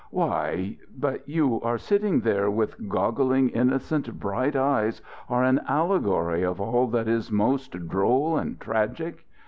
"Why, 0.09 0.77
but 0.97 1.29
you 1.29 1.61
sitting 1.77 2.21
there, 2.21 2.49
with 2.49 2.89
goggling 2.89 3.49
innocent 3.49 4.19
bright 4.19 4.55
eyes, 4.55 4.99
are 5.29 5.43
an 5.43 5.61
allegory 5.67 6.43
of 6.43 6.59
all 6.59 6.87
that 6.87 7.07
is 7.07 7.31
most 7.31 7.87
droll 7.87 8.35
and 8.35 8.59
tragic. 8.59 9.27